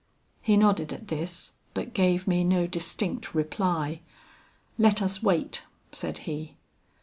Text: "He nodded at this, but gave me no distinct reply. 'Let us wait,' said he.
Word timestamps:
"He 0.41 0.57
nodded 0.57 0.91
at 0.93 1.09
this, 1.09 1.53
but 1.75 1.93
gave 1.93 2.25
me 2.25 2.43
no 2.43 2.65
distinct 2.65 3.35
reply. 3.35 3.99
'Let 4.79 4.99
us 4.99 5.21
wait,' 5.21 5.61
said 5.91 6.17
he. 6.25 6.55